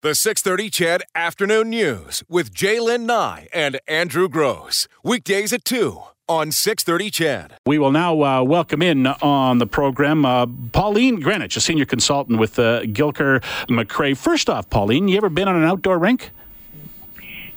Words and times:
The 0.00 0.14
630 0.14 0.70
CHED 0.70 1.02
Afternoon 1.16 1.70
News 1.70 2.22
with 2.28 2.54
Jaylen 2.54 3.00
Nye 3.00 3.48
and 3.52 3.80
Andrew 3.88 4.28
Gross. 4.28 4.86
Weekdays 5.02 5.52
at 5.52 5.64
2 5.64 6.00
on 6.28 6.52
630 6.52 7.10
CHED. 7.10 7.54
We 7.66 7.80
will 7.80 7.90
now 7.90 8.22
uh, 8.22 8.44
welcome 8.44 8.80
in 8.80 9.08
on 9.08 9.58
the 9.58 9.66
program 9.66 10.24
uh, 10.24 10.46
Pauline 10.70 11.18
Greenwich, 11.18 11.56
a 11.56 11.60
senior 11.60 11.84
consultant 11.84 12.38
with 12.38 12.60
uh, 12.60 12.82
Gilker 12.82 13.42
McRae. 13.66 14.16
First 14.16 14.48
off, 14.48 14.70
Pauline, 14.70 15.08
you 15.08 15.16
ever 15.16 15.28
been 15.28 15.48
on 15.48 15.56
an 15.56 15.64
outdoor 15.64 15.98
rink? 15.98 16.30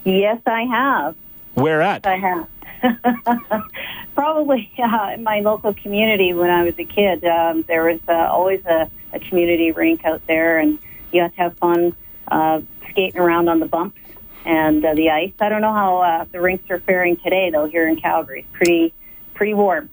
Yes, 0.04 0.42
I 0.48 0.64
have. 0.64 1.16
Where 1.54 1.84
at? 1.84 2.08
I 2.08 2.18
have. 2.18 2.48
Probably 4.16 4.71
uh, 4.80 5.12
in 5.14 5.21
my 5.21 5.42
local 5.42 5.76
community 5.76 6.34
when 6.34 6.50
I 6.50 6.64
was 6.64 6.73
a 6.80 6.86
kid. 6.86 7.23
Um, 7.23 7.62
there 7.68 7.84
was 7.84 8.00
uh, 8.08 8.14
always 8.14 8.66
a, 8.66 8.89
a 9.14 9.20
community 9.20 9.71
rink 9.71 10.04
out 10.05 10.26
there, 10.26 10.58
and 10.58 10.80
you 11.12 11.21
got 11.21 11.36
to 11.36 11.38
have 11.38 11.58
fun 11.60 11.96
uh, 12.32 12.61
skating 12.89 13.20
around 13.20 13.50
on 13.50 13.59
the 13.59 13.68
bumps 13.68 14.00
and 14.45 14.84
uh, 14.84 14.95
the 14.95 15.12
ice. 15.12 15.34
I 15.39 15.49
don't 15.49 15.62
know 15.62 15.73
how 15.73 15.98
uh, 15.98 16.26
the 16.31 16.41
rinks 16.41 16.70
are 16.72 16.80
faring 16.80 17.17
today, 17.17 17.52
though. 17.52 17.67
Here 17.67 17.88
in 17.88 17.98
Calgary, 17.98 18.39
it's 18.39 18.58
pretty 18.58 18.94
pretty 19.35 19.53
warm. 19.53 19.89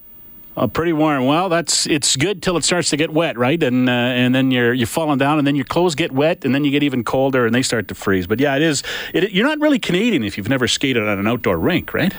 Uh, 0.56 0.66
pretty 0.66 0.93
warm. 0.93 1.24
Well, 1.27 1.48
that's 1.48 1.87
it's 1.87 2.16
good 2.16 2.43
till 2.43 2.56
it 2.56 2.65
starts 2.65 2.91
to 2.91 2.96
get 2.96 3.10
wet, 3.10 3.38
right? 3.38 3.62
And 3.62 3.88
uh, 3.88 3.93
and 3.93 4.34
then 4.34 4.51
you're 4.51 4.73
you're 4.73 4.87
falling 4.88 5.19
down, 5.19 5.38
and 5.38 5.46
then 5.46 5.55
your 5.55 5.65
clothes 5.65 5.95
get 5.95 6.10
wet, 6.10 6.45
and 6.45 6.55
then 6.55 6.65
you 6.65 6.70
get 6.70 6.82
even 6.82 7.05
colder, 7.05 7.46
and 7.46 7.55
they 7.55 7.62
start 7.62 7.88
to 7.88 7.95
freeze. 7.95 8.27
But 8.27 8.41
yeah, 8.41 8.57
it 8.57 8.62
is. 8.62 8.82
It, 9.15 9.30
you're 9.32 9.46
not 9.46 9.60
really 9.60 9.79
Canadian 9.79 10.24
if 10.24 10.37
you've 10.37 10.48
never 10.48 10.66
skated 10.66 11.07
on 11.07 11.18
an 11.18 11.29
outdoor 11.29 11.59
rink, 11.59 11.95
right? 11.95 12.12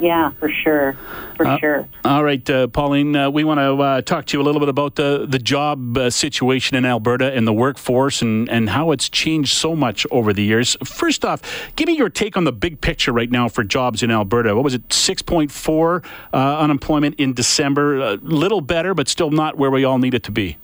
Yeah, 0.00 0.30
for 0.40 0.48
sure, 0.48 0.96
for 1.36 1.46
uh, 1.46 1.58
sure. 1.58 1.88
All 2.06 2.24
right, 2.24 2.48
uh, 2.48 2.68
Pauline, 2.68 3.14
uh, 3.14 3.28
we 3.28 3.44
want 3.44 3.58
to 3.58 3.74
uh, 3.74 4.00
talk 4.00 4.24
to 4.26 4.36
you 4.36 4.42
a 4.42 4.44
little 4.44 4.58
bit 4.58 4.70
about 4.70 4.94
the 4.94 5.26
the 5.28 5.38
job 5.38 5.98
uh, 5.98 6.08
situation 6.08 6.74
in 6.74 6.86
Alberta 6.86 7.30
and 7.34 7.46
the 7.46 7.52
workforce 7.52 8.22
and 8.22 8.48
and 8.48 8.70
how 8.70 8.92
it's 8.92 9.10
changed 9.10 9.52
so 9.52 9.76
much 9.76 10.06
over 10.10 10.32
the 10.32 10.42
years. 10.42 10.74
First 10.84 11.22
off, 11.22 11.42
give 11.76 11.86
me 11.86 11.96
your 11.98 12.08
take 12.08 12.38
on 12.38 12.44
the 12.44 12.52
big 12.52 12.80
picture 12.80 13.12
right 13.12 13.30
now 13.30 13.48
for 13.50 13.62
jobs 13.62 14.02
in 14.02 14.10
Alberta. 14.10 14.54
What 14.54 14.64
was 14.64 14.72
it, 14.72 14.90
six 14.90 15.20
point 15.20 15.52
four 15.52 16.02
uh, 16.32 16.58
unemployment 16.58 17.16
in 17.16 17.34
December? 17.34 18.00
A 18.00 18.14
little 18.14 18.62
better, 18.62 18.94
but 18.94 19.06
still 19.06 19.30
not 19.30 19.58
where 19.58 19.70
we 19.70 19.84
all 19.84 19.98
need 19.98 20.14
it 20.14 20.22
to 20.24 20.32
be. 20.32 20.56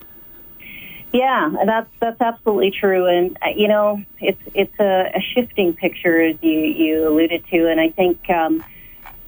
Yeah, 1.12 1.50
that's 1.66 1.90
that's 2.00 2.20
absolutely 2.22 2.70
true, 2.70 3.06
and 3.06 3.38
you 3.54 3.68
know 3.68 4.02
it's 4.18 4.40
it's 4.54 4.80
a, 4.80 5.12
a 5.14 5.20
shifting 5.20 5.74
picture 5.74 6.22
as 6.22 6.36
you 6.40 6.58
you 6.58 7.06
alluded 7.06 7.44
to, 7.50 7.68
and 7.70 7.78
I 7.78 7.90
think. 7.90 8.30
Um, 8.30 8.64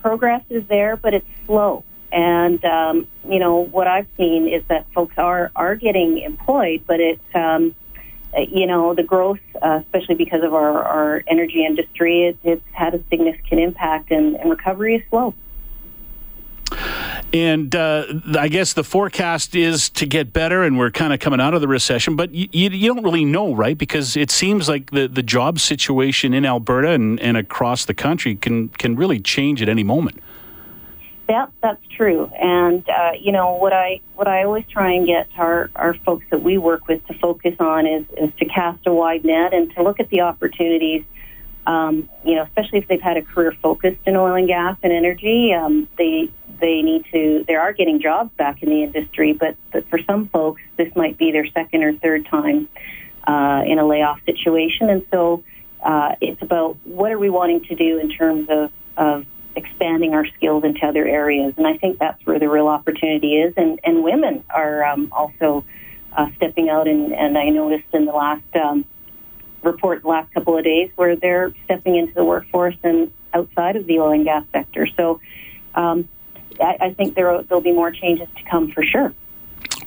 progress 0.00 0.42
is 0.50 0.64
there, 0.68 0.96
but 0.96 1.14
it's 1.14 1.26
slow. 1.46 1.84
And 2.10 2.64
um, 2.64 3.06
you 3.28 3.38
know 3.38 3.56
what 3.56 3.86
I've 3.86 4.06
seen 4.16 4.48
is 4.48 4.62
that 4.68 4.86
folks 4.94 5.14
are 5.18 5.50
are 5.54 5.76
getting 5.76 6.18
employed, 6.18 6.84
but 6.86 7.00
it's 7.00 7.34
um, 7.34 7.74
you 8.36 8.66
know 8.66 8.94
the 8.94 9.02
growth, 9.02 9.40
uh, 9.60 9.80
especially 9.82 10.14
because 10.14 10.42
of 10.42 10.54
our, 10.54 10.82
our 10.82 11.22
energy 11.26 11.64
industry, 11.66 12.24
it, 12.24 12.38
it's 12.44 12.64
had 12.72 12.94
a 12.94 13.02
significant 13.10 13.60
impact, 13.60 14.10
and, 14.10 14.36
and 14.36 14.50
recovery 14.50 14.96
is 14.96 15.02
slow. 15.10 15.34
And 17.32 17.74
uh, 17.74 18.06
I 18.38 18.48
guess 18.48 18.72
the 18.72 18.84
forecast 18.84 19.54
is 19.54 19.90
to 19.90 20.06
get 20.06 20.32
better, 20.32 20.62
and 20.62 20.78
we're 20.78 20.90
kind 20.90 21.12
of 21.12 21.20
coming 21.20 21.40
out 21.40 21.52
of 21.52 21.60
the 21.60 21.68
recession. 21.68 22.16
But 22.16 22.30
you, 22.32 22.48
you, 22.52 22.94
don't 22.94 23.04
really 23.04 23.26
know, 23.26 23.54
right? 23.54 23.76
Because 23.76 24.16
it 24.16 24.30
seems 24.30 24.66
like 24.66 24.92
the, 24.92 25.08
the 25.08 25.22
job 25.22 25.60
situation 25.60 26.32
in 26.32 26.46
Alberta 26.46 26.90
and, 26.92 27.20
and 27.20 27.36
across 27.36 27.84
the 27.84 27.92
country 27.92 28.34
can 28.34 28.70
can 28.70 28.96
really 28.96 29.20
change 29.20 29.60
at 29.60 29.68
any 29.68 29.82
moment. 29.82 30.22
Yeah, 31.28 31.48
that's 31.62 31.86
true. 31.88 32.30
And 32.40 32.88
uh, 32.88 33.10
you 33.20 33.32
know 33.32 33.52
what 33.56 33.74
I 33.74 34.00
what 34.14 34.26
I 34.26 34.44
always 34.44 34.64
try 34.66 34.92
and 34.92 35.06
get 35.06 35.28
our 35.36 35.70
our 35.76 35.92
folks 35.92 36.24
that 36.30 36.42
we 36.42 36.56
work 36.56 36.88
with 36.88 37.06
to 37.08 37.14
focus 37.18 37.56
on 37.60 37.86
is 37.86 38.06
is 38.16 38.30
to 38.38 38.46
cast 38.46 38.86
a 38.86 38.94
wide 38.94 39.26
net 39.26 39.52
and 39.52 39.70
to 39.74 39.82
look 39.82 40.00
at 40.00 40.08
the 40.08 40.22
opportunities. 40.22 41.04
Um, 41.66 42.08
you 42.24 42.36
know, 42.36 42.44
especially 42.44 42.78
if 42.78 42.88
they've 42.88 43.02
had 43.02 43.18
a 43.18 43.22
career 43.22 43.52
focused 43.60 44.00
in 44.06 44.16
oil 44.16 44.36
and 44.36 44.48
gas 44.48 44.78
and 44.82 44.90
energy, 44.90 45.52
um, 45.52 45.86
they 45.98 46.30
they 46.60 46.82
need 46.82 47.04
to, 47.12 47.44
they 47.46 47.54
are 47.54 47.72
getting 47.72 48.00
jobs 48.00 48.30
back 48.36 48.62
in 48.62 48.68
the 48.68 48.82
industry, 48.82 49.32
but, 49.32 49.56
but 49.72 49.88
for 49.88 49.98
some 50.06 50.28
folks, 50.28 50.62
this 50.76 50.94
might 50.96 51.18
be 51.18 51.32
their 51.32 51.46
second 51.46 51.82
or 51.82 51.94
third 51.96 52.26
time 52.26 52.68
uh, 53.26 53.62
in 53.66 53.78
a 53.78 53.86
layoff 53.86 54.18
situation. 54.24 54.90
And 54.90 55.06
so 55.10 55.44
uh, 55.82 56.14
it's 56.20 56.42
about 56.42 56.76
what 56.84 57.12
are 57.12 57.18
we 57.18 57.30
wanting 57.30 57.64
to 57.64 57.74
do 57.74 57.98
in 57.98 58.10
terms 58.10 58.48
of, 58.50 58.70
of 58.96 59.26
expanding 59.56 60.14
our 60.14 60.26
skills 60.36 60.64
into 60.64 60.84
other 60.86 61.06
areas. 61.06 61.54
And 61.56 61.66
I 61.66 61.76
think 61.76 61.98
that's 61.98 62.24
where 62.26 62.38
the 62.38 62.48
real 62.48 62.68
opportunity 62.68 63.34
is. 63.36 63.54
And, 63.56 63.80
and 63.84 64.02
women 64.02 64.44
are 64.50 64.84
um, 64.84 65.08
also 65.12 65.64
uh, 66.12 66.26
stepping 66.36 66.68
out, 66.68 66.88
and, 66.88 67.12
and 67.12 67.36
I 67.36 67.50
noticed 67.50 67.86
in 67.92 68.06
the 68.06 68.12
last 68.12 68.42
um, 68.56 68.84
report 69.62 70.02
the 70.02 70.08
last 70.08 70.32
couple 70.32 70.56
of 70.56 70.64
days 70.64 70.90
where 70.96 71.16
they're 71.16 71.52
stepping 71.64 71.96
into 71.96 72.14
the 72.14 72.24
workforce 72.24 72.76
and 72.82 73.12
outside 73.34 73.76
of 73.76 73.86
the 73.86 73.98
oil 73.98 74.12
and 74.12 74.24
gas 74.24 74.44
sector. 74.52 74.86
So 74.96 75.20
um, 75.74 76.08
I, 76.60 76.76
I 76.80 76.94
think 76.94 77.14
there 77.14 77.42
there'll 77.42 77.62
be 77.62 77.72
more 77.72 77.90
changes 77.90 78.28
to 78.36 78.42
come 78.44 78.70
for 78.70 78.82
sure 78.82 79.14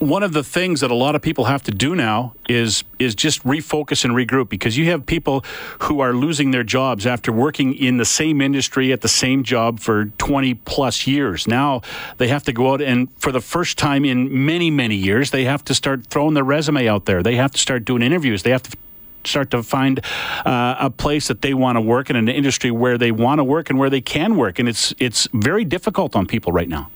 one 0.02 0.24
of 0.24 0.34
the 0.34 0.44
things 0.44 0.82
that 0.82 0.90
a 0.90 0.96
lot 0.96 1.14
of 1.14 1.22
people 1.22 1.46
have 1.46 1.62
to 1.62 1.72
do 1.72 1.96
now 1.96 2.34
is 2.50 2.84
is 2.98 3.14
just 3.14 3.44
refocus 3.44 4.04
and 4.04 4.16
regroup 4.16 4.50
because 4.50 4.76
you 4.76 4.86
have 4.86 5.06
people 5.06 5.46
who 5.82 6.00
are 6.00 6.14
losing 6.14 6.50
their 6.50 6.64
jobs 6.64 7.06
after 7.06 7.32
working 7.32 7.76
in 7.76 7.98
the 7.98 8.06
same 8.06 8.42
industry 8.42 8.92
at 8.92 9.02
the 9.02 9.08
same 9.08 9.44
job 9.44 9.80
for 9.80 10.06
20 10.06 10.56
plus 10.56 11.06
years. 11.06 11.48
Now 11.48 11.82
they 12.18 12.30
have 12.30 12.44
to 12.46 12.52
go 12.52 12.74
out 12.74 12.82
and 12.82 13.12
for 13.20 13.32
the 13.32 13.42
first 13.42 13.78
time 13.78 14.04
in 14.04 14.46
many 14.46 14.72
many 14.72 14.96
years 14.96 15.30
they 15.30 15.44
have 15.44 15.64
to 15.66 15.76
start 15.76 16.08
throwing 16.08 16.34
their 16.34 16.44
resume 16.44 16.88
out 16.88 17.06
there. 17.06 17.22
They 17.22 17.36
have 17.36 17.52
to 17.52 17.60
start 17.60 17.86
doing 17.86 18.02
interviews. 18.02 18.42
They 18.42 18.52
have 18.52 18.64
to 18.64 18.78
start 19.26 19.52
to 19.52 19.64
find 19.64 20.04
uh, 20.46 20.76
a 20.80 20.90
place 20.90 21.28
that 21.28 21.42
they 21.42 21.54
want 21.54 21.78
to 21.78 21.82
work 21.82 22.10
in 22.10 22.16
an 22.16 22.28
industry 22.28 22.72
where 22.72 22.98
they 22.98 23.12
want 23.12 23.40
to 23.40 23.44
work 23.44 23.70
and 23.70 23.80
where 23.80 23.90
they 23.90 24.02
can 24.02 24.36
work. 24.36 24.60
And 24.60 24.68
it's 24.68 24.94
it's 25.00 25.28
very 25.34 25.66
difficult 25.66 26.16
on 26.16 26.26
people 26.28 26.52
right 26.52 26.70
now. 26.70 26.90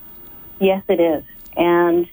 Yes, 0.60 0.84
it 0.88 1.00
is. 1.00 1.24
And 1.58 2.08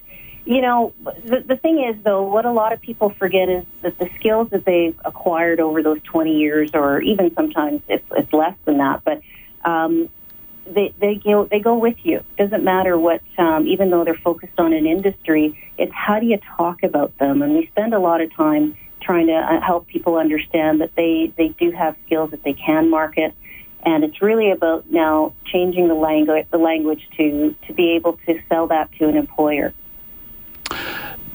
you 0.45 0.61
know, 0.61 0.93
the, 1.23 1.39
the 1.39 1.55
thing 1.55 1.81
is, 1.83 1.95
though, 2.03 2.23
what 2.23 2.45
a 2.45 2.51
lot 2.51 2.73
of 2.73 2.81
people 2.81 3.11
forget 3.11 3.47
is 3.47 3.63
that 3.81 3.97
the 3.97 4.09
skills 4.19 4.49
that 4.49 4.65
they've 4.65 4.99
acquired 5.05 5.61
over 5.61 5.81
those 5.81 6.01
20 6.03 6.37
years, 6.37 6.71
or 6.73 7.01
even 7.01 7.33
sometimes 7.33 7.81
it's, 7.87 8.03
it's 8.11 8.33
less 8.33 8.55
than 8.65 8.79
that, 8.79 9.03
but 9.05 9.21
um, 9.63 10.09
they 10.65 10.93
they 10.99 11.15
go 11.15 11.45
they 11.45 11.59
go 11.59 11.77
with 11.77 11.97
you. 12.03 12.23
Doesn't 12.37 12.63
matter 12.63 12.97
what, 12.97 13.21
um, 13.37 13.67
even 13.67 13.89
though 13.89 14.03
they're 14.03 14.15
focused 14.15 14.59
on 14.59 14.73
an 14.73 14.85
industry, 14.85 15.71
it's 15.77 15.93
how 15.93 16.19
do 16.19 16.25
you 16.25 16.39
talk 16.57 16.83
about 16.83 17.17
them. 17.17 17.41
And 17.41 17.53
we 17.53 17.67
spend 17.67 17.93
a 17.93 17.99
lot 17.99 18.21
of 18.21 18.33
time 18.33 18.75
trying 19.03 19.27
to 19.27 19.33
uh, 19.33 19.61
help 19.61 19.87
people 19.87 20.17
understand 20.17 20.81
that 20.81 20.95
they, 20.95 21.33
they 21.37 21.49
do 21.49 21.71
have 21.71 21.95
skills 22.05 22.31
that 22.31 22.43
they 22.43 22.53
can 22.53 22.89
market. 22.89 23.33
And 23.85 24.03
it's 24.03 24.21
really 24.21 24.51
about 24.51 24.89
now 24.89 25.33
changing 25.45 25.89
the 25.89 25.93
language, 25.93 26.47
the 26.51 26.57
language 26.57 27.07
to, 27.17 27.53
to 27.67 27.73
be 27.73 27.91
able 27.91 28.13
to 28.25 28.39
sell 28.49 28.67
that 28.67 28.91
to 28.99 29.09
an 29.09 29.17
employer 29.17 29.73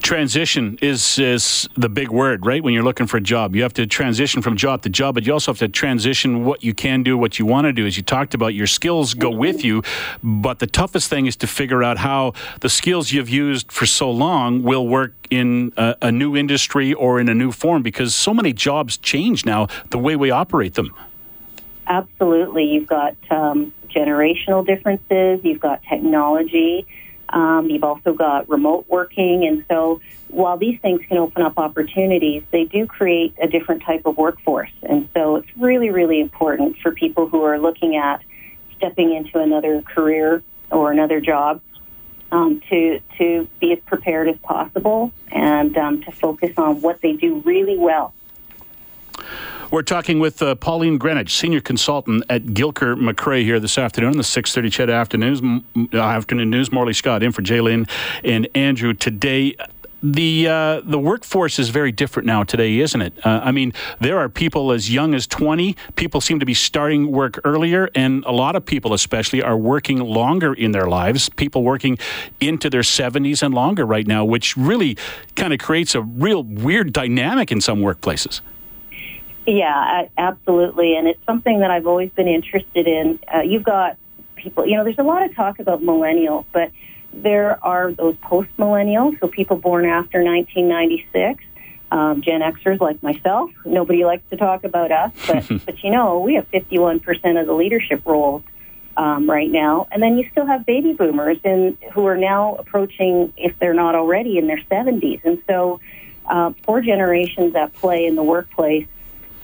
transition 0.09 0.75
is 0.81 1.19
is 1.19 1.69
the 1.75 1.87
big 1.87 2.09
word, 2.09 2.43
right? 2.43 2.63
When 2.63 2.73
you're 2.73 2.81
looking 2.83 3.05
for 3.05 3.17
a 3.17 3.21
job, 3.21 3.55
you 3.55 3.61
have 3.61 3.75
to 3.75 3.85
transition 3.85 4.41
from 4.41 4.57
job 4.57 4.81
to 4.81 4.89
job, 4.89 5.13
but 5.13 5.23
you 5.27 5.33
also 5.33 5.51
have 5.51 5.59
to 5.59 5.67
transition 5.67 6.45
what 6.45 6.63
you 6.63 6.73
can 6.73 7.03
do, 7.03 7.15
what 7.15 7.37
you 7.37 7.45
want 7.45 7.65
to 7.65 7.73
do. 7.73 7.85
As 7.85 7.95
you 7.95 8.01
talked 8.01 8.33
about, 8.33 8.55
your 8.55 8.65
skills 8.65 9.13
go 9.13 9.29
with 9.29 9.63
you, 9.63 9.83
but 10.23 10.57
the 10.57 10.65
toughest 10.65 11.11
thing 11.11 11.27
is 11.27 11.35
to 11.35 11.45
figure 11.45 11.83
out 11.83 11.99
how 11.99 12.33
the 12.61 12.69
skills 12.69 13.11
you've 13.11 13.29
used 13.29 13.71
for 13.71 13.85
so 13.85 14.09
long 14.09 14.63
will 14.63 14.87
work 14.87 15.13
in 15.29 15.73
a, 15.77 15.95
a 16.01 16.11
new 16.11 16.35
industry 16.35 16.91
or 16.91 17.19
in 17.19 17.29
a 17.29 17.35
new 17.35 17.51
form 17.51 17.83
because 17.83 18.15
so 18.15 18.33
many 18.33 18.51
jobs 18.51 18.97
change 18.97 19.45
now 19.45 19.67
the 19.91 19.99
way 19.99 20.15
we 20.15 20.31
operate 20.31 20.73
them. 20.73 20.91
Absolutely, 21.85 22.63
you've 22.63 22.87
got 22.87 23.15
um, 23.29 23.71
generational 23.95 24.65
differences, 24.65 25.39
you've 25.43 25.59
got 25.59 25.83
technology 25.83 26.87
um, 27.33 27.69
you've 27.69 27.83
also 27.83 28.13
got 28.13 28.49
remote 28.49 28.85
working. 28.87 29.45
And 29.45 29.65
so 29.69 30.01
while 30.27 30.57
these 30.57 30.79
things 30.79 31.01
can 31.07 31.17
open 31.17 31.41
up 31.41 31.57
opportunities, 31.57 32.43
they 32.51 32.65
do 32.65 32.85
create 32.85 33.35
a 33.41 33.47
different 33.47 33.83
type 33.83 34.05
of 34.05 34.17
workforce. 34.17 34.71
And 34.83 35.09
so 35.13 35.37
it's 35.37 35.49
really, 35.57 35.89
really 35.89 36.19
important 36.19 36.77
for 36.77 36.91
people 36.91 37.27
who 37.27 37.43
are 37.43 37.59
looking 37.59 37.95
at 37.95 38.21
stepping 38.77 39.13
into 39.13 39.39
another 39.39 39.81
career 39.81 40.41
or 40.71 40.91
another 40.91 41.19
job 41.19 41.61
um, 42.31 42.61
to 42.69 42.99
to 43.17 43.47
be 43.59 43.73
as 43.73 43.79
prepared 43.85 44.29
as 44.29 44.37
possible 44.37 45.11
and 45.31 45.75
um, 45.77 46.01
to 46.03 46.11
focus 46.11 46.51
on 46.57 46.81
what 46.81 47.01
they 47.01 47.13
do 47.13 47.39
really 47.39 47.77
well 47.77 48.13
we're 49.71 49.81
talking 49.81 50.19
with 50.19 50.41
uh, 50.41 50.55
Pauline 50.55 50.97
Greenwich, 50.97 51.35
senior 51.35 51.61
consultant 51.61 52.23
at 52.29 52.43
Gilker 52.45 52.95
McRae 52.95 53.43
here 53.43 53.59
this 53.59 53.77
afternoon, 53.77 54.13
the 54.13 54.23
6:30 54.23 54.71
CHED 54.71 54.89
afternoon 54.89 55.63
uh, 55.93 55.97
afternoon 55.97 56.49
news. 56.49 56.71
Morley 56.71 56.93
Scott 56.93 57.23
in 57.23 57.31
for 57.31 57.41
Jalen 57.41 57.89
and 58.23 58.47
Andrew 58.55 58.93
today 58.93 59.55
the 60.01 60.47
uh, 60.47 60.81
the 60.81 60.97
workforce 60.97 61.59
is 61.59 61.69
very 61.69 61.91
different 61.91 62.25
now 62.25 62.43
today, 62.43 62.79
isn't 62.79 63.01
it? 63.01 63.13
Uh, 63.25 63.41
I 63.43 63.51
mean, 63.51 63.73
there 63.99 64.17
are 64.17 64.29
people 64.29 64.71
as 64.71 64.89
young 64.89 65.13
as 65.13 65.27
20. 65.27 65.75
People 65.95 66.21
seem 66.21 66.39
to 66.39 66.45
be 66.45 66.53
starting 66.53 67.11
work 67.11 67.39
earlier, 67.43 67.89
and 67.95 68.23
a 68.25 68.31
lot 68.31 68.55
of 68.55 68.65
people, 68.65 68.93
especially, 68.93 69.41
are 69.41 69.57
working 69.57 69.99
longer 69.99 70.53
in 70.53 70.71
their 70.71 70.87
lives. 70.87 71.29
People 71.29 71.63
working 71.63 71.97
into 72.39 72.69
their 72.69 72.81
70s 72.81 73.43
and 73.43 73.53
longer 73.53 73.85
right 73.85 74.07
now, 74.07 74.23
which 74.23 74.55
really 74.55 74.97
kind 75.35 75.51
of 75.51 75.59
creates 75.59 75.95
a 75.95 76.01
real 76.01 76.43
weird 76.43 76.93
dynamic 76.93 77.51
in 77.51 77.59
some 77.59 77.79
workplaces. 77.79 78.41
Yeah, 79.49 80.07
absolutely. 80.17 80.95
And 80.95 81.07
it's 81.07 81.23
something 81.25 81.61
that 81.61 81.71
I've 81.71 81.87
always 81.87 82.11
been 82.11 82.27
interested 82.27 82.87
in. 82.87 83.19
Uh, 83.33 83.41
you've 83.41 83.63
got 83.63 83.97
people, 84.35 84.67
you 84.67 84.77
know, 84.77 84.83
there's 84.83 84.99
a 84.99 85.03
lot 85.03 85.23
of 85.23 85.35
talk 85.35 85.57
about 85.57 85.81
millennials, 85.81 86.45
but 86.51 86.71
there 87.11 87.63
are 87.65 87.91
those 87.91 88.15
post 88.17 88.49
millennials, 88.57 89.19
so 89.19 89.27
people 89.27 89.57
born 89.57 89.85
after 89.85 90.23
1996. 90.23 91.43
Um, 91.91 92.21
Gen 92.21 92.41
Xers 92.41 92.79
like 92.79 93.01
myself. 93.01 93.49
Nobody 93.65 94.05
likes 94.05 94.21
to 94.29 94.37
talk 94.37 94.63
about 94.63 94.91
us, 94.91 95.11
but 95.25 95.47
but 95.65 95.83
you 95.83 95.89
know 95.89 96.19
we 96.19 96.35
have 96.35 96.49
51% 96.51 97.41
of 97.41 97.47
the 97.47 97.53
leadership 97.53 98.05
roles 98.05 98.43
um, 98.95 99.27
right 99.27 99.49
now, 99.49 99.87
and 99.91 100.03
then 100.03 100.19
you 100.19 100.29
still 100.29 100.45
have 100.45 100.67
baby 100.67 100.93
boomers 100.93 101.39
and 101.43 101.75
who 101.93 102.05
are 102.05 102.17
now 102.17 102.53
approaching, 102.55 103.33
if 103.37 103.57
they're 103.57 103.73
not 103.73 103.95
already, 103.95 104.37
in 104.37 104.45
their 104.45 104.61
70s, 104.69 105.25
and 105.25 105.41
so 105.47 105.79
uh, 106.27 106.53
four 106.63 106.81
generations 106.81 107.55
at 107.55 107.73
play 107.73 108.05
in 108.05 108.15
the 108.15 108.21
workplace 108.21 108.85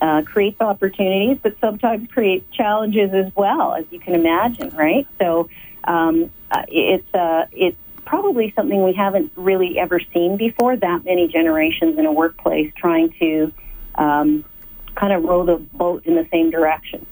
uh, 0.05 0.21
creates 0.21 0.61
opportunities, 0.61 1.39
but 1.41 1.59
sometimes 1.59 2.07
creates 2.11 2.45
challenges 2.55 3.11
as 3.13 3.35
well, 3.35 3.73
as 3.73 3.85
you 3.89 3.99
can 3.99 4.13
imagine, 4.13 4.69
right? 4.75 5.07
So 5.19 5.49
um, 5.83 6.29
uh, 6.51 6.63
it's 6.67 7.11
uh, 7.15 7.47
it's 7.51 7.77
probably 8.05 8.53
something 8.55 8.83
we 8.83 8.93
haven't 8.93 9.31
really 9.35 9.79
ever 9.79 9.99
seen 10.13 10.37
before. 10.37 10.77
That 10.77 11.03
many 11.05 11.27
generations 11.27 11.97
in 11.97 12.05
a 12.05 12.11
workplace 12.11 12.71
trying 12.75 13.13
to 13.19 13.51
um, 13.95 14.45
kind 14.93 15.11
of 15.11 15.23
row 15.23 15.43
the 15.43 15.55
boat 15.55 16.05
in 16.05 16.13
the 16.13 16.27
same 16.31 16.51
direction. 16.51 17.05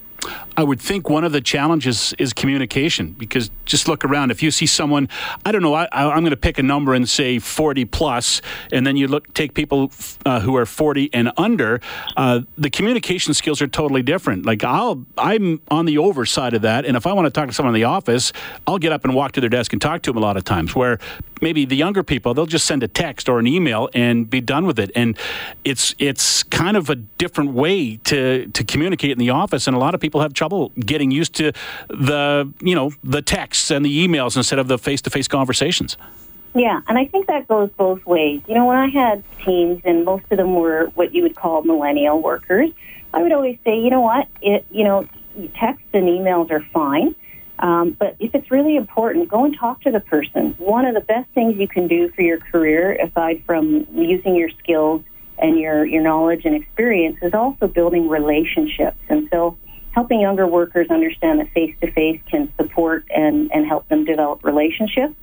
I 0.56 0.62
would 0.62 0.80
think 0.80 1.08
one 1.08 1.24
of 1.24 1.32
the 1.32 1.40
challenges 1.40 2.14
is 2.18 2.32
communication 2.32 3.12
because 3.12 3.50
just 3.64 3.88
look 3.88 4.04
around. 4.04 4.30
If 4.30 4.42
you 4.42 4.50
see 4.50 4.66
someone, 4.66 5.08
I 5.44 5.52
don't 5.52 5.62
know, 5.62 5.74
I, 5.74 5.88
am 5.92 6.20
going 6.20 6.30
to 6.30 6.36
pick 6.36 6.58
a 6.58 6.62
number 6.62 6.94
and 6.94 7.08
say 7.08 7.38
40 7.38 7.84
plus, 7.86 8.40
and 8.72 8.86
then 8.86 8.96
you 8.96 9.08
look 9.08 9.32
take 9.34 9.54
people 9.54 9.90
uh, 10.24 10.40
who 10.40 10.56
are 10.56 10.66
40 10.66 11.10
and 11.12 11.32
under, 11.36 11.80
uh, 12.16 12.40
the 12.56 12.70
communication 12.70 13.34
skills 13.34 13.60
are 13.60 13.66
totally 13.66 14.02
different. 14.02 14.46
Like 14.46 14.62
I'll, 14.62 15.04
I'm 15.18 15.60
on 15.70 15.86
the 15.86 15.98
over 15.98 16.24
side 16.24 16.54
of 16.54 16.62
that, 16.62 16.84
and 16.84 16.96
if 16.96 17.06
I 17.06 17.12
want 17.12 17.26
to 17.26 17.30
talk 17.30 17.48
to 17.48 17.54
someone 17.54 17.74
in 17.74 17.80
the 17.80 17.84
office, 17.84 18.32
I'll 18.66 18.78
get 18.78 18.92
up 18.92 19.04
and 19.04 19.14
walk 19.14 19.32
to 19.32 19.40
their 19.40 19.50
desk 19.50 19.72
and 19.72 19.82
talk 19.82 20.02
to 20.02 20.10
them 20.10 20.18
a 20.18 20.20
lot 20.20 20.36
of 20.36 20.44
times. 20.44 20.74
Where 20.74 20.98
maybe 21.44 21.64
the 21.64 21.76
younger 21.76 22.02
people, 22.02 22.34
they'll 22.34 22.46
just 22.46 22.66
send 22.66 22.82
a 22.82 22.88
text 22.88 23.28
or 23.28 23.38
an 23.38 23.46
email 23.46 23.88
and 23.94 24.28
be 24.28 24.40
done 24.40 24.66
with 24.66 24.80
it, 24.80 24.90
and 24.96 25.16
it's 25.62 25.94
it's 26.00 26.42
kind 26.42 26.76
of 26.76 26.90
a 26.90 26.96
different 26.96 27.52
way 27.52 27.96
to 27.98 28.48
to 28.48 28.64
communicate 28.64 29.12
in 29.12 29.18
the 29.18 29.30
office, 29.30 29.68
and 29.68 29.76
a 29.76 29.78
lot 29.78 29.94
of 29.94 30.00
people 30.00 30.20
have 30.22 30.32
trouble 30.32 30.72
getting 30.80 31.12
used 31.12 31.34
to 31.36 31.52
the 31.88 32.52
you 32.60 32.74
know 32.74 32.90
the 33.04 33.22
texts 33.22 33.70
and 33.70 33.84
the 33.84 33.94
emails 34.04 34.36
instead 34.36 34.58
of 34.58 34.66
the 34.66 34.78
face 34.78 35.00
to 35.02 35.10
face 35.10 35.28
conversations. 35.28 35.96
Yeah, 36.56 36.80
and 36.88 36.96
I 36.96 37.06
think 37.06 37.26
that 37.26 37.48
goes 37.48 37.70
both 37.76 38.06
ways. 38.06 38.40
You 38.48 38.54
know, 38.54 38.66
when 38.66 38.76
I 38.76 38.88
had 38.88 39.22
teams, 39.44 39.82
and 39.84 40.04
most 40.04 40.24
of 40.30 40.38
them 40.38 40.54
were 40.54 40.86
what 40.94 41.14
you 41.14 41.22
would 41.22 41.36
call 41.36 41.62
millennial 41.62 42.20
workers, 42.22 42.70
I 43.12 43.22
would 43.22 43.32
always 43.32 43.58
say, 43.64 43.78
you 43.78 43.90
know 43.90 44.00
what, 44.00 44.28
it, 44.40 44.64
you 44.70 44.84
know, 44.84 45.06
texts 45.54 45.88
and 45.92 46.06
emails 46.06 46.50
are 46.50 46.64
fine, 46.72 47.14
um, 47.58 47.96
but 47.98 48.16
if 48.18 48.34
it's 48.34 48.50
really 48.50 48.76
important, 48.76 49.28
go 49.28 49.44
and 49.44 49.56
talk 49.56 49.80
to 49.82 49.90
the 49.90 50.00
person. 50.00 50.54
One 50.58 50.86
of 50.86 50.94
the 50.94 51.00
best 51.00 51.28
things 51.34 51.56
you 51.56 51.68
can 51.68 51.86
do 51.86 52.10
for 52.10 52.22
your 52.22 52.38
career, 52.38 52.92
aside 52.92 53.42
from 53.46 53.86
using 53.94 54.34
your 54.34 54.50
skills 54.58 55.02
and 55.38 55.58
your 55.58 55.84
your 55.84 56.02
knowledge 56.02 56.44
and 56.44 56.54
experience, 56.54 57.18
is 57.22 57.32
also 57.32 57.68
building 57.68 58.08
relationships. 58.08 58.98
And 59.08 59.28
so, 59.32 59.56
helping 59.92 60.20
younger 60.20 60.46
workers 60.46 60.88
understand 60.90 61.40
that 61.40 61.50
face 61.52 61.74
to 61.80 61.92
face 61.92 62.20
can 62.28 62.52
support 62.56 63.06
and, 63.14 63.52
and 63.52 63.66
help 63.66 63.88
them 63.88 64.04
develop 64.04 64.44
relationships, 64.44 65.14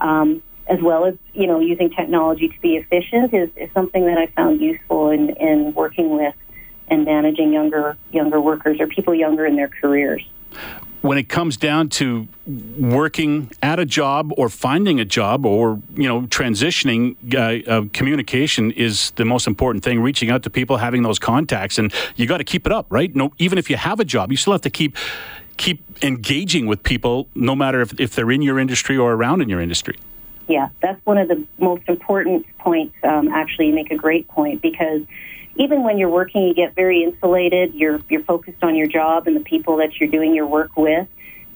um, 0.00 0.42
as 0.66 0.80
well 0.82 1.04
as 1.04 1.14
you 1.34 1.46
know 1.46 1.60
using 1.60 1.90
technology 1.90 2.48
to 2.48 2.60
be 2.60 2.76
efficient 2.76 3.32
is, 3.32 3.48
is 3.54 3.70
something 3.74 4.06
that 4.06 4.18
I 4.18 4.26
found 4.26 4.60
useful 4.60 5.10
in, 5.10 5.30
in 5.36 5.72
working 5.74 6.16
with 6.16 6.34
and 6.88 7.04
managing 7.04 7.52
younger 7.52 7.96
younger 8.10 8.40
workers 8.40 8.80
or 8.80 8.88
people 8.88 9.14
younger 9.14 9.46
in 9.46 9.54
their 9.54 9.68
careers 9.68 10.22
when 11.02 11.16
it 11.16 11.28
comes 11.28 11.56
down 11.56 11.88
to 11.88 12.28
working 12.78 13.50
at 13.62 13.78
a 13.78 13.86
job 13.86 14.32
or 14.36 14.48
finding 14.48 15.00
a 15.00 15.04
job 15.04 15.46
or 15.46 15.80
you 15.94 16.08
know 16.08 16.22
transitioning 16.22 17.16
uh, 17.34 17.70
uh, 17.70 17.84
communication 17.92 18.70
is 18.72 19.12
the 19.12 19.24
most 19.24 19.46
important 19.46 19.82
thing 19.82 20.00
reaching 20.00 20.30
out 20.30 20.42
to 20.42 20.50
people 20.50 20.76
having 20.76 21.02
those 21.02 21.18
contacts 21.18 21.78
and 21.78 21.92
you 22.16 22.26
got 22.26 22.38
to 22.38 22.44
keep 22.44 22.66
it 22.66 22.72
up 22.72 22.86
right? 22.90 23.14
No 23.14 23.32
even 23.38 23.58
if 23.58 23.70
you 23.70 23.76
have 23.76 24.00
a 24.00 24.04
job 24.04 24.30
you 24.30 24.36
still 24.36 24.52
have 24.52 24.62
to 24.62 24.70
keep 24.70 24.96
keep 25.56 25.82
engaging 26.02 26.66
with 26.66 26.82
people 26.82 27.28
no 27.34 27.54
matter 27.54 27.80
if, 27.80 27.98
if 28.00 28.14
they're 28.14 28.30
in 28.30 28.42
your 28.42 28.58
industry 28.58 28.96
or 28.96 29.12
around 29.12 29.40
in 29.42 29.48
your 29.48 29.60
industry. 29.60 29.96
Yeah 30.48 30.68
that's 30.80 31.04
one 31.06 31.18
of 31.18 31.28
the 31.28 31.44
most 31.58 31.88
important 31.88 32.46
points. 32.58 32.94
Um, 33.02 33.28
actually 33.28 33.68
you 33.68 33.74
make 33.74 33.90
a 33.90 33.96
great 33.96 34.28
point 34.28 34.60
because 34.60 35.02
even 35.60 35.84
when 35.84 35.98
you're 35.98 36.08
working, 36.08 36.42
you 36.42 36.54
get 36.54 36.74
very 36.74 37.02
insulated. 37.02 37.74
You're 37.74 38.00
you're 38.08 38.24
focused 38.24 38.64
on 38.64 38.74
your 38.76 38.86
job 38.86 39.26
and 39.26 39.36
the 39.36 39.44
people 39.44 39.76
that 39.76 40.00
you're 40.00 40.08
doing 40.08 40.34
your 40.34 40.46
work 40.46 40.74
with, 40.74 41.06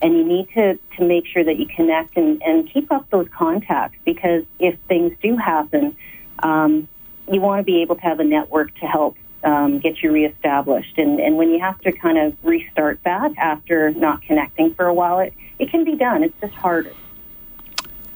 and 0.03 0.15
you 0.15 0.25
need 0.25 0.51
to 0.51 0.79
to 0.99 1.05
make 1.05 1.27
sure 1.27 1.43
that 1.43 1.59
you 1.59 1.67
connect 1.75 2.19
and, 2.19 2.43
and 2.43 2.71
keep 2.71 2.93
up 2.93 3.09
those 3.09 3.29
contacts 3.35 3.97
because 4.05 4.45
if 4.59 4.79
things 4.89 5.17
do 5.23 5.39
happen, 5.39 5.97
um, 6.43 6.87
you 7.33 7.41
want 7.41 7.61
to 7.61 7.65
be 7.65 7.81
able 7.81 7.95
to 7.95 8.03
have 8.03 8.21
a 8.21 8.25
network 8.25 8.75
to 8.81 8.87
help 8.87 9.17
um, 9.43 9.79
get 9.79 10.03
you 10.03 10.13
reestablished. 10.13 10.99
And 10.99 11.19
and 11.19 11.39
when 11.39 11.49
you 11.49 11.61
have 11.61 11.81
to 11.81 11.93
kind 11.93 12.19
of 12.19 12.37
restart 12.43 13.01
that 13.05 13.33
after 13.39 13.91
not 13.93 14.21
connecting 14.21 14.75
for 14.75 14.85
a 14.85 14.93
while, 14.93 15.21
it 15.21 15.33
it 15.59 15.71
can 15.71 15.83
be 15.83 15.97
done. 15.97 16.23
It's 16.23 16.39
just 16.43 16.53
harder. 16.53 16.93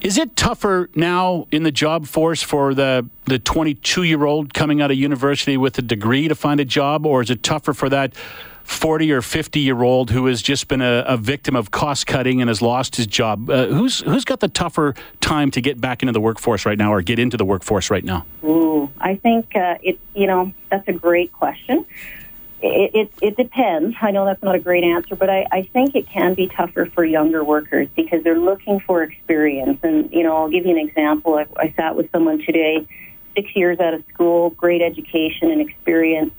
Is 0.01 0.17
it 0.17 0.35
tougher 0.37 0.89
now 0.95 1.47
in 1.51 1.63
the 1.63 1.71
job 1.71 2.07
force 2.07 2.41
for 2.41 2.73
the 2.73 3.07
the 3.25 3.37
22 3.37 4.03
year 4.03 4.25
old 4.25 4.53
coming 4.53 4.81
out 4.81 4.91
of 4.91 4.97
university 4.97 5.57
with 5.57 5.77
a 5.77 5.81
degree 5.81 6.27
to 6.27 6.35
find 6.35 6.59
a 6.59 6.65
job, 6.65 7.05
or 7.05 7.21
is 7.21 7.29
it 7.29 7.43
tougher 7.43 7.73
for 7.73 7.89
that 7.89 8.15
40 8.63 9.11
or 9.11 9.21
50 9.21 9.59
year 9.59 9.81
old 9.83 10.11
who 10.11 10.27
has 10.27 10.41
just 10.41 10.69
been 10.69 10.81
a, 10.81 11.03
a 11.05 11.17
victim 11.17 11.55
of 11.55 11.71
cost 11.71 12.07
cutting 12.07 12.39
and 12.39 12.47
has 12.47 12.61
lost 12.61 12.95
his 12.95 13.07
job? 13.07 13.49
Uh, 13.49 13.67
who's 13.67 13.99
who's 14.01 14.23
got 14.23 14.39
the 14.39 14.47
tougher 14.47 14.95
time 15.19 15.51
to 15.51 15.59
get 15.59 15.81
back 15.81 16.01
into 16.01 16.13
the 16.13 16.21
workforce 16.21 16.65
right 16.65 16.77
now, 16.77 16.93
or 16.93 17.01
get 17.01 17.19
into 17.19 17.35
the 17.35 17.45
workforce 17.45 17.89
right 17.89 18.05
now? 18.05 18.25
Ooh, 18.43 18.89
I 19.01 19.15
think 19.15 19.53
uh, 19.53 19.79
it. 19.83 19.99
You 20.15 20.27
know, 20.27 20.53
that's 20.69 20.87
a 20.87 20.93
great 20.93 21.33
question. 21.33 21.85
It, 22.61 22.91
it, 22.93 23.11
it, 23.21 23.37
depends. 23.37 23.95
I 24.01 24.11
know 24.11 24.25
that's 24.25 24.43
not 24.43 24.55
a 24.55 24.59
great 24.59 24.83
answer, 24.83 25.15
but 25.15 25.29
I, 25.29 25.47
I 25.49 25.69
think 25.71 25.95
it 25.95 26.07
can 26.07 26.33
be 26.33 26.47
tougher 26.47 26.87
for 26.87 27.05
younger 27.05 27.41
workers 27.41 27.87
because 27.95 28.21
they're 28.23 28.37
looking 28.37 28.81
for 28.81 29.01
experience. 29.01 29.79
And, 29.81 30.11
you 30.11 30.23
know, 30.23 30.35
I'll 30.35 30.49
give 30.49 30.65
you 30.65 30.71
an 30.71 30.87
example. 30.89 31.35
I, 31.35 31.45
I 31.55 31.73
sat 31.77 31.95
with 31.95 32.11
someone 32.11 32.39
today, 32.39 32.85
six 33.33 33.55
years 33.55 33.79
out 33.79 33.93
of 33.93 34.03
school, 34.13 34.49
great 34.49 34.81
education 34.81 35.51
and 35.51 35.61
experience, 35.61 36.33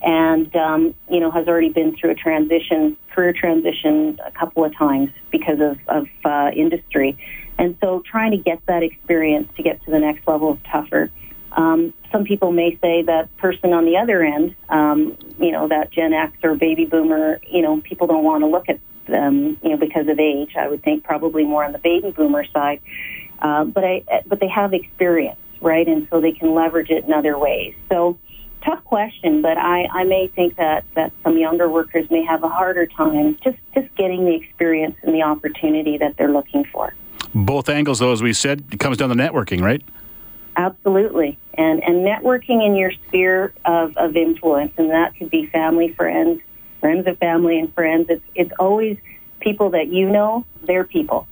and, 0.00 0.54
um, 0.54 0.94
you 1.10 1.18
know, 1.18 1.32
has 1.32 1.48
already 1.48 1.70
been 1.70 1.96
through 1.96 2.10
a 2.10 2.14
transition, 2.14 2.96
career 3.10 3.32
transition 3.32 4.20
a 4.24 4.30
couple 4.30 4.64
of 4.64 4.76
times 4.76 5.10
because 5.32 5.58
of, 5.58 5.78
of 5.88 6.06
uh, 6.24 6.50
industry. 6.54 7.18
And 7.58 7.76
so 7.80 8.02
trying 8.04 8.30
to 8.30 8.36
get 8.36 8.64
that 8.66 8.84
experience 8.84 9.48
to 9.56 9.62
get 9.62 9.82
to 9.84 9.90
the 9.90 9.98
next 9.98 10.28
level 10.28 10.54
is 10.54 10.60
tougher. 10.70 11.10
Um, 11.52 11.94
some 12.10 12.24
people 12.24 12.52
may 12.52 12.76
say 12.80 13.02
that 13.02 13.34
person 13.38 13.72
on 13.72 13.84
the 13.84 13.96
other 13.96 14.22
end, 14.22 14.54
um, 14.68 15.16
you 15.38 15.52
know, 15.52 15.68
that 15.68 15.90
Gen 15.90 16.12
X 16.12 16.36
or 16.42 16.54
baby 16.54 16.84
boomer, 16.84 17.40
you 17.48 17.62
know, 17.62 17.80
people 17.80 18.06
don't 18.06 18.24
want 18.24 18.42
to 18.42 18.46
look 18.46 18.68
at 18.68 18.78
them, 19.06 19.58
you 19.62 19.70
know, 19.70 19.76
because 19.76 20.08
of 20.08 20.18
age. 20.18 20.54
I 20.56 20.68
would 20.68 20.82
think 20.82 21.04
probably 21.04 21.44
more 21.44 21.64
on 21.64 21.72
the 21.72 21.78
baby 21.78 22.10
boomer 22.10 22.44
side. 22.46 22.80
Uh, 23.40 23.64
but 23.64 23.84
I, 23.84 24.04
but 24.26 24.40
they 24.40 24.48
have 24.48 24.72
experience, 24.72 25.38
right? 25.60 25.86
And 25.86 26.06
so 26.10 26.20
they 26.20 26.32
can 26.32 26.54
leverage 26.54 26.90
it 26.90 27.04
in 27.04 27.12
other 27.12 27.38
ways. 27.38 27.74
So 27.90 28.18
tough 28.64 28.82
question, 28.84 29.42
but 29.42 29.58
I, 29.58 29.86
I 29.92 30.04
may 30.04 30.28
think 30.28 30.56
that, 30.56 30.84
that 30.94 31.12
some 31.22 31.36
younger 31.36 31.68
workers 31.68 32.10
may 32.10 32.24
have 32.24 32.42
a 32.44 32.48
harder 32.48 32.86
time 32.86 33.36
just, 33.44 33.58
just 33.74 33.94
getting 33.96 34.24
the 34.24 34.34
experience 34.34 34.96
and 35.02 35.14
the 35.14 35.22
opportunity 35.22 35.98
that 35.98 36.16
they're 36.16 36.32
looking 36.32 36.64
for. 36.64 36.94
Both 37.34 37.68
angles, 37.68 37.98
though, 37.98 38.12
as 38.12 38.22
we 38.22 38.32
said, 38.32 38.64
it 38.72 38.80
comes 38.80 38.96
down 38.96 39.10
to 39.10 39.14
networking, 39.14 39.60
right? 39.60 39.82
Absolutely. 40.56 41.36
And, 41.56 41.82
and 41.82 42.04
networking 42.04 42.66
in 42.66 42.74
your 42.74 42.92
sphere 42.92 43.52
of, 43.64 43.96
of 43.96 44.16
influence, 44.16 44.72
and 44.76 44.90
that 44.90 45.16
could 45.16 45.30
be 45.30 45.46
family, 45.46 45.92
friends, 45.92 46.40
friends 46.80 47.06
of 47.06 47.18
family 47.18 47.58
and 47.58 47.72
friends. 47.74 48.06
It's, 48.10 48.24
it's 48.34 48.52
always 48.58 48.98
people 49.40 49.70
that 49.70 49.88
you 49.88 50.08
know, 50.08 50.44
they're 50.62 50.84
people. 50.84 51.28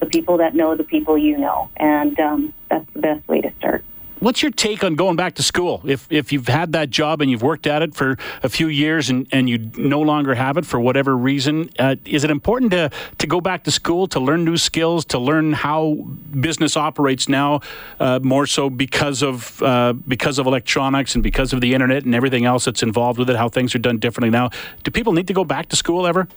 The 0.00 0.06
people 0.06 0.38
that 0.38 0.54
know 0.54 0.74
the 0.74 0.84
people 0.84 1.16
you 1.16 1.38
know. 1.38 1.70
And 1.76 2.18
um, 2.18 2.54
that's 2.68 2.92
the 2.92 3.00
best 3.00 3.28
way 3.28 3.40
to 3.40 3.52
start. 3.58 3.84
What's 4.22 4.40
your 4.40 4.52
take 4.52 4.84
on 4.84 4.94
going 4.94 5.16
back 5.16 5.34
to 5.34 5.42
school? 5.42 5.82
If, 5.84 6.06
if 6.08 6.32
you've 6.32 6.46
had 6.46 6.74
that 6.74 6.90
job 6.90 7.20
and 7.20 7.28
you've 7.28 7.42
worked 7.42 7.66
at 7.66 7.82
it 7.82 7.92
for 7.92 8.16
a 8.44 8.48
few 8.48 8.68
years 8.68 9.10
and, 9.10 9.26
and 9.32 9.50
you 9.50 9.58
no 9.76 10.00
longer 10.00 10.36
have 10.36 10.56
it 10.56 10.64
for 10.64 10.78
whatever 10.78 11.16
reason, 11.16 11.70
uh, 11.76 11.96
is 12.04 12.22
it 12.22 12.30
important 12.30 12.70
to, 12.70 12.90
to 13.18 13.26
go 13.26 13.40
back 13.40 13.64
to 13.64 13.72
school 13.72 14.06
to 14.06 14.20
learn 14.20 14.44
new 14.44 14.56
skills, 14.56 15.04
to 15.06 15.18
learn 15.18 15.52
how 15.52 15.94
business 16.38 16.76
operates 16.76 17.28
now, 17.28 17.62
uh, 17.98 18.20
more 18.22 18.46
so 18.46 18.70
because 18.70 19.24
of 19.24 19.60
uh, 19.60 19.92
because 19.92 20.38
of 20.38 20.46
electronics 20.46 21.16
and 21.16 21.24
because 21.24 21.52
of 21.52 21.60
the 21.60 21.74
internet 21.74 22.04
and 22.04 22.14
everything 22.14 22.44
else 22.44 22.64
that's 22.64 22.84
involved 22.84 23.18
with 23.18 23.28
it, 23.28 23.34
how 23.34 23.48
things 23.48 23.74
are 23.74 23.80
done 23.80 23.98
differently 23.98 24.30
now? 24.30 24.50
Do 24.84 24.92
people 24.92 25.14
need 25.14 25.26
to 25.26 25.34
go 25.34 25.42
back 25.42 25.68
to 25.70 25.76
school 25.76 26.06
ever? 26.06 26.28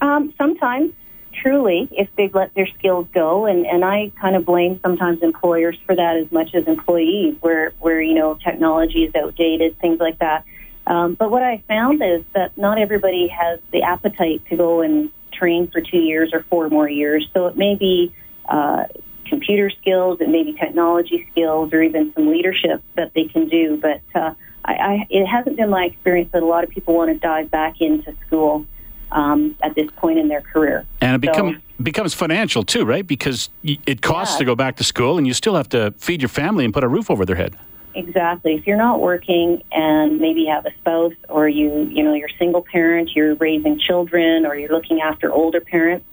Um, 0.00 0.34
sometimes 0.36 0.92
truly 1.32 1.88
if 1.92 2.08
they've 2.16 2.34
let 2.34 2.54
their 2.54 2.66
skills 2.78 3.06
go 3.12 3.46
and 3.46 3.66
and 3.66 3.84
I 3.84 4.12
kind 4.20 4.36
of 4.36 4.44
blame 4.44 4.78
sometimes 4.82 5.22
employers 5.22 5.78
for 5.86 5.96
that 5.96 6.16
as 6.16 6.30
much 6.30 6.54
as 6.54 6.66
employees 6.66 7.36
where 7.40 7.72
where 7.80 8.00
you 8.00 8.14
know 8.14 8.34
technology 8.34 9.04
is 9.04 9.14
outdated 9.14 9.78
things 9.78 9.98
like 10.00 10.18
that 10.18 10.44
Um, 10.86 11.14
but 11.14 11.30
what 11.30 11.42
I 11.42 11.62
found 11.68 12.02
is 12.02 12.24
that 12.34 12.56
not 12.56 12.78
everybody 12.78 13.28
has 13.28 13.60
the 13.70 13.82
appetite 13.82 14.42
to 14.50 14.56
go 14.56 14.80
and 14.80 15.10
train 15.32 15.68
for 15.68 15.80
two 15.80 15.98
years 15.98 16.30
or 16.32 16.42
four 16.50 16.68
more 16.68 16.88
years. 16.88 17.28
So 17.32 17.46
it 17.46 17.56
may 17.56 17.74
be 17.74 18.12
uh, 18.48 18.84
computer 19.26 19.70
skills, 19.70 20.20
it 20.20 20.28
may 20.28 20.42
be 20.42 20.52
technology 20.52 21.26
skills, 21.30 21.72
or 21.72 21.82
even 21.82 22.12
some 22.14 22.28
leadership 22.28 22.82
that 22.96 23.14
they 23.14 23.24
can 23.24 23.48
do. 23.48 23.76
But 23.76 24.02
uh, 24.14 24.34
I, 24.64 24.72
I, 24.72 25.06
it 25.08 25.26
hasn't 25.26 25.56
been 25.56 25.70
my 25.70 25.84
experience 25.84 26.30
that 26.32 26.42
a 26.42 26.46
lot 26.46 26.64
of 26.64 26.70
people 26.70 26.94
want 26.94 27.10
to 27.12 27.18
dive 27.18 27.50
back 27.50 27.80
into 27.80 28.14
school 28.26 28.66
um, 29.12 29.56
at 29.62 29.74
this 29.74 29.90
point 29.96 30.18
in 30.18 30.28
their 30.28 30.40
career. 30.40 30.84
And 31.00 31.14
it 31.14 31.20
become, 31.20 31.54
so, 31.54 31.82
becomes 31.82 32.14
financial 32.14 32.62
too, 32.62 32.84
right? 32.84 33.06
Because 33.06 33.50
it 33.62 34.02
costs 34.02 34.34
yeah. 34.34 34.40
to 34.40 34.44
go 34.46 34.54
back 34.56 34.76
to 34.76 34.84
school, 34.84 35.18
and 35.18 35.26
you 35.26 35.34
still 35.34 35.54
have 35.54 35.68
to 35.70 35.92
feed 35.98 36.20
your 36.20 36.28
family 36.28 36.64
and 36.64 36.74
put 36.74 36.84
a 36.84 36.88
roof 36.88 37.10
over 37.10 37.24
their 37.24 37.36
head. 37.36 37.56
Exactly. 37.94 38.54
If 38.54 38.66
you're 38.66 38.78
not 38.78 39.00
working 39.00 39.62
and 39.70 40.18
maybe 40.18 40.42
you 40.42 40.50
have 40.50 40.64
a 40.64 40.72
spouse 40.80 41.12
or 41.28 41.46
you, 41.46 41.88
you 41.90 42.02
know, 42.02 42.14
you're 42.14 42.30
single 42.38 42.62
parent, 42.62 43.10
you're 43.14 43.34
raising 43.34 43.78
children 43.78 44.46
or 44.46 44.56
you're 44.56 44.70
looking 44.70 45.02
after 45.02 45.30
older 45.30 45.60
parents, 45.60 46.06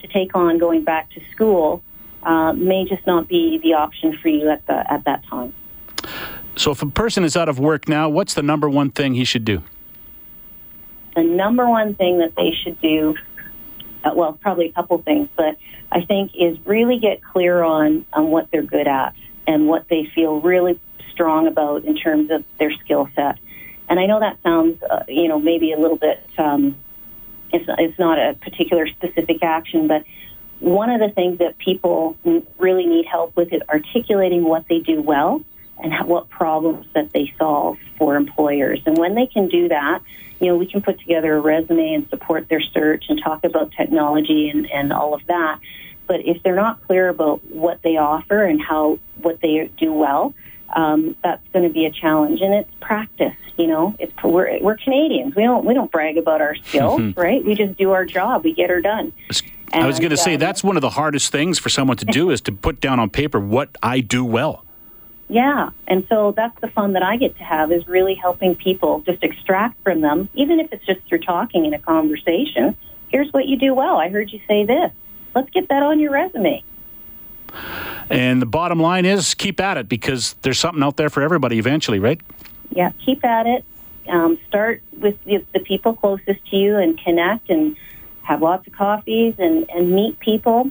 to 0.00 0.06
take 0.06 0.36
on 0.36 0.58
going 0.58 0.84
back 0.84 1.10
to 1.10 1.20
school 1.32 1.82
uh, 2.22 2.52
may 2.52 2.84
just 2.84 3.06
not 3.06 3.26
be 3.26 3.58
the 3.62 3.74
option 3.74 4.16
for 4.18 4.28
you 4.28 4.48
at 4.48 4.66
the 4.66 4.92
at 4.92 5.04
that 5.04 5.24
time. 5.26 5.52
So, 6.56 6.70
if 6.70 6.82
a 6.82 6.86
person 6.86 7.24
is 7.24 7.36
out 7.36 7.48
of 7.48 7.58
work 7.58 7.88
now, 7.88 8.08
what's 8.08 8.34
the 8.34 8.42
number 8.42 8.68
one 8.68 8.90
thing 8.90 9.14
he 9.14 9.24
should 9.24 9.44
do? 9.44 9.62
The 11.14 11.22
number 11.22 11.68
one 11.68 11.94
thing 11.94 12.18
that 12.18 12.34
they 12.36 12.52
should 12.62 12.80
do, 12.80 13.14
uh, 14.04 14.12
well, 14.14 14.32
probably 14.32 14.66
a 14.66 14.72
couple 14.72 14.98
things, 14.98 15.28
but 15.36 15.56
I 15.92 16.04
think 16.04 16.32
is 16.34 16.58
really 16.66 16.98
get 16.98 17.22
clear 17.22 17.62
on 17.62 18.04
on 18.12 18.30
what 18.30 18.50
they're 18.50 18.62
good 18.62 18.88
at 18.88 19.14
and 19.46 19.68
what 19.68 19.88
they 19.88 20.10
feel 20.14 20.40
really 20.40 20.80
strong 21.12 21.46
about 21.46 21.84
in 21.84 21.96
terms 21.96 22.30
of 22.30 22.44
their 22.58 22.72
skill 22.72 23.08
set. 23.14 23.38
And 23.88 24.00
I 24.00 24.06
know 24.06 24.20
that 24.20 24.38
sounds, 24.42 24.82
uh, 24.82 25.04
you 25.06 25.28
know, 25.28 25.38
maybe 25.38 25.72
a 25.72 25.78
little 25.78 25.96
bit. 25.96 26.24
Um, 26.38 26.76
it's 27.52 27.66
it's 27.78 27.98
not 27.98 28.18
a 28.18 28.34
particular 28.34 28.86
specific 28.88 29.42
action, 29.42 29.86
but 29.86 30.04
one 30.58 30.90
of 30.90 31.00
the 31.00 31.10
things 31.10 31.38
that 31.38 31.58
people 31.58 32.16
really 32.58 32.86
need 32.86 33.06
help 33.06 33.36
with 33.36 33.52
is 33.52 33.60
articulating 33.68 34.44
what 34.44 34.66
they 34.68 34.80
do 34.80 35.00
well 35.00 35.42
and 35.82 35.92
what 36.08 36.30
problems 36.30 36.86
that 36.94 37.12
they 37.12 37.32
solve 37.38 37.76
for 37.98 38.16
employers. 38.16 38.80
And 38.86 38.96
when 38.96 39.14
they 39.14 39.26
can 39.26 39.48
do 39.48 39.68
that, 39.68 40.00
you 40.40 40.48
know, 40.48 40.56
we 40.56 40.66
can 40.66 40.82
put 40.82 40.98
together 40.98 41.36
a 41.36 41.40
resume 41.40 41.94
and 41.94 42.08
support 42.08 42.48
their 42.48 42.60
search 42.60 43.04
and 43.08 43.20
talk 43.22 43.44
about 43.44 43.72
technology 43.72 44.48
and, 44.48 44.70
and 44.70 44.92
all 44.92 45.14
of 45.14 45.26
that. 45.26 45.60
But 46.06 46.20
if 46.26 46.42
they're 46.42 46.54
not 46.54 46.84
clear 46.86 47.08
about 47.08 47.44
what 47.46 47.82
they 47.82 47.96
offer 47.96 48.44
and 48.44 48.60
how 48.60 48.98
what 49.22 49.40
they 49.40 49.70
do 49.78 49.92
well, 49.92 50.34
um, 50.74 51.16
that's 51.22 51.46
going 51.52 51.66
to 51.66 51.72
be 51.72 51.86
a 51.86 51.90
challenge. 51.90 52.40
And 52.40 52.52
it's 52.54 52.70
practice. 52.80 53.34
You 53.56 53.68
know, 53.68 53.94
it's 53.98 54.12
we're, 54.22 54.60
we're 54.60 54.76
Canadians. 54.76 55.36
We 55.36 55.44
don't 55.44 55.64
we 55.64 55.74
don't 55.74 55.90
brag 55.90 56.18
about 56.18 56.40
our 56.40 56.56
skills, 56.56 57.14
right? 57.16 57.44
We 57.44 57.54
just 57.54 57.78
do 57.78 57.92
our 57.92 58.04
job. 58.04 58.44
We 58.44 58.52
get 58.52 58.68
her 58.68 58.80
done. 58.80 59.12
I 59.72 59.86
was 59.86 59.98
going 59.98 60.10
to 60.10 60.16
say 60.16 60.34
um, 60.34 60.40
that's 60.40 60.62
one 60.62 60.76
of 60.76 60.82
the 60.82 60.90
hardest 60.90 61.32
things 61.32 61.58
for 61.58 61.68
someone 61.68 61.96
to 61.98 62.04
do 62.04 62.30
is 62.30 62.40
to 62.42 62.52
put 62.52 62.80
down 62.80 63.00
on 63.00 63.10
paper 63.10 63.40
what 63.40 63.76
I 63.82 64.00
do 64.00 64.24
well. 64.24 64.64
Yeah, 65.28 65.70
and 65.88 66.06
so 66.08 66.32
that's 66.32 66.58
the 66.60 66.68
fun 66.68 66.92
that 66.92 67.02
I 67.02 67.16
get 67.16 67.36
to 67.38 67.44
have 67.44 67.72
is 67.72 67.88
really 67.88 68.14
helping 68.14 68.54
people 68.54 69.00
just 69.00 69.22
extract 69.22 69.82
from 69.82 70.02
them, 70.02 70.28
even 70.34 70.60
if 70.60 70.72
it's 70.72 70.84
just 70.84 71.00
through 71.08 71.20
talking 71.20 71.64
in 71.64 71.72
a 71.72 71.78
conversation. 71.78 72.76
Here's 73.08 73.32
what 73.32 73.46
you 73.46 73.56
do 73.56 73.74
well. 73.74 73.96
I 73.96 74.10
heard 74.10 74.30
you 74.30 74.40
say 74.46 74.64
this. 74.64 74.92
Let's 75.34 75.50
get 75.50 75.68
that 75.70 75.82
on 75.82 75.98
your 75.98 76.12
resume. 76.12 76.62
And 78.10 78.42
the 78.42 78.46
bottom 78.46 78.80
line 78.80 79.06
is 79.06 79.34
keep 79.34 79.60
at 79.60 79.76
it 79.76 79.88
because 79.88 80.34
there's 80.42 80.58
something 80.58 80.82
out 80.82 80.96
there 80.96 81.08
for 81.08 81.22
everybody 81.22 81.58
eventually, 81.58 81.98
right? 81.98 82.20
Yeah, 82.70 82.92
keep 83.04 83.24
at 83.24 83.46
it. 83.46 83.64
Um, 84.08 84.38
start 84.48 84.82
with 84.92 85.22
the, 85.24 85.44
the 85.54 85.60
people 85.60 85.94
closest 85.94 86.44
to 86.50 86.56
you 86.56 86.76
and 86.76 86.98
connect 86.98 87.48
and 87.48 87.76
have 88.22 88.42
lots 88.42 88.66
of 88.66 88.74
coffees 88.74 89.34
and, 89.38 89.68
and 89.70 89.92
meet 89.92 90.18
people. 90.18 90.70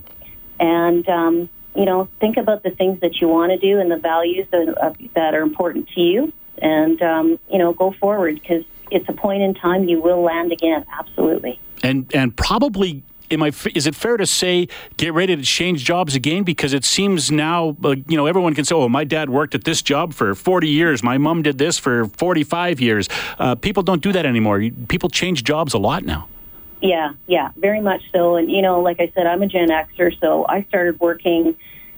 And, 0.60 1.08
um, 1.10 1.50
you 1.76 1.86
know, 1.86 2.08
think 2.20 2.38
about 2.38 2.64
the 2.64 2.72
things 2.72 3.00
that 3.02 3.20
you 3.22 3.28
want 3.28 3.52
to 3.52 3.58
do 3.58 3.80
and 3.80 3.90
the 3.90 3.98
values 3.98 4.48
that, 4.52 4.78
uh, 4.82 4.94
that 5.16 5.34
are 5.34 5.42
important 5.42 5.90
to 5.90 6.02
you. 6.02 6.34
And, 6.60 7.02
um, 7.02 7.40
you 7.50 7.58
know, 7.58 7.74
go 7.74 7.92
forward 7.92 8.40
because 8.42 8.64
it's 8.92 9.08
a 9.10 9.14
point 9.14 9.42
in 9.42 9.54
time 9.54 9.90
you 9.90 10.02
will 10.02 10.22
land 10.22 10.52
again. 10.52 10.86
Absolutely. 10.92 11.60
And, 11.82 12.14
and 12.14 12.36
probably 12.36 13.04
am 13.34 13.44
I? 13.44 13.52
Is 13.74 13.88
it 13.88 13.96
fair 13.96 14.18
to 14.18 14.26
say 14.26 14.68
get 14.98 15.14
ready 15.14 15.36
to 15.36 15.42
change 15.42 15.84
jobs 15.84 16.16
again? 16.16 16.44
Because 16.44 16.74
it 16.74 16.86
seems 16.86 17.32
now, 17.32 17.76
uh, 17.84 17.96
you 18.08 18.16
know, 18.16 18.26
everyone 18.26 18.54
can 18.54 18.64
say, 18.64 18.76
"Oh, 18.76 18.88
my 18.88 19.04
dad 19.04 19.30
worked 19.30 19.56
at 19.56 19.64
this 19.64 19.82
job 19.82 20.14
for 20.14 20.36
40 20.36 20.70
years. 20.70 21.04
My 21.04 21.18
mom 21.18 21.42
did 21.42 21.58
this 21.58 21.78
for 21.78 22.06
45 22.06 22.80
years." 22.80 23.10
Uh, 23.40 23.56
people 23.56 23.84
don't 23.84 24.02
do 24.02 24.12
that 24.12 24.26
anymore. 24.26 24.64
People 24.88 25.10
change 25.10 25.44
jobs 25.44 25.74
a 25.74 25.80
lot 25.80 26.06
now. 26.06 26.28
Yeah, 26.84 27.14
yeah, 27.28 27.52
very 27.56 27.80
much 27.82 28.04
so. 28.12 28.36
And 28.36 28.52
you 28.52 28.62
know, 28.62 28.82
like 28.82 29.00
I 29.00 29.12
said, 29.16 29.26
I'm 29.26 29.42
a 29.42 29.48
Gen 29.48 29.70
Xer, 29.70 30.20
so 30.20 30.46
I 30.48 30.64
started 30.64 31.00
working 31.00 31.56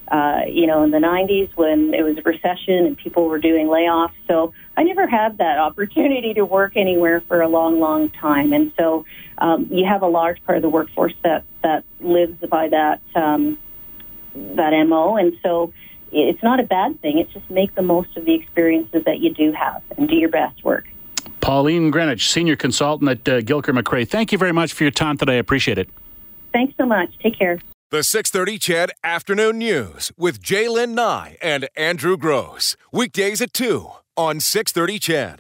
uh, 0.08 0.42
you 0.48 0.68
know, 0.68 0.84
in 0.84 0.92
the 0.92 1.00
90s 1.00 1.50
when 1.56 1.94
it 1.94 2.04
was 2.04 2.18
a 2.18 2.22
recession 2.22 2.86
and 2.86 2.98
people 2.98 3.28
were 3.28 3.40
doing 3.40 3.68
layoffs. 3.68 4.14
So 4.28 4.54
I 4.78 4.84
never 4.84 5.08
had 5.08 5.40
that 5.40 5.58
opportunity 5.58 6.36
to 6.36 6.46
work 6.46 6.78
anywhere 6.78 7.22
for 7.22 7.42
a 7.42 7.48
long, 7.48 7.80
long 7.80 8.10
time. 8.10 8.54
And 8.54 8.72
so 8.78 9.06
um, 9.40 9.68
you 9.72 9.86
have 9.86 10.04
a 10.04 10.08
large 10.08 10.44
part 10.46 10.58
of 10.58 10.62
the 10.62 10.70
workforce 10.70 11.16
that, 11.24 11.44
that 11.64 11.86
lives 12.00 12.38
by 12.48 12.70
that, 12.70 13.02
um, 13.16 13.58
that 14.36 14.74
MO. 14.88 15.16
And 15.18 15.38
so 15.42 15.74
it's 16.12 16.44
not 16.44 16.60
a 16.60 16.64
bad 16.64 17.02
thing. 17.02 17.18
It's 17.18 17.34
just 17.34 17.50
make 17.50 17.74
the 17.74 17.82
most 17.82 18.16
of 18.16 18.26
the 18.26 18.36
experiences 18.36 19.06
that 19.06 19.20
you 19.20 19.34
do 19.34 19.54
have 19.54 19.82
and 19.98 20.08
do 20.08 20.16
your 20.16 20.30
best 20.30 20.64
work. 20.64 20.86
Pauline 21.46 21.92
Greenwich, 21.92 22.32
Senior 22.32 22.56
Consultant 22.56 23.08
at 23.08 23.30
uh, 23.30 23.40
Gilker 23.40 23.72
McRae. 23.80 24.10
Thank 24.10 24.32
you 24.32 24.38
very 24.40 24.52
much 24.52 24.74
for 24.74 24.84
your 24.84 24.90
time 24.90 25.16
today. 25.16 25.34
I 25.34 25.36
appreciate 25.36 25.78
it. 25.78 25.88
Thanks 26.52 26.74
so 26.76 26.88
much. 26.88 27.16
Take 27.20 27.38
care. 27.38 27.60
The 27.92 28.04
630 28.04 28.58
CHED 28.58 28.92
Afternoon 29.04 29.60
News 29.60 30.12
with 30.18 30.42
Jaylen 30.42 30.96
Nye 30.96 31.38
and 31.44 31.70
Andrew 31.76 32.18
Gross. 32.18 32.76
Weekdays 32.92 33.42
at 33.42 33.54
2 33.54 33.88
on 34.18 34.40
630 34.40 34.98
CHED. 34.98 35.34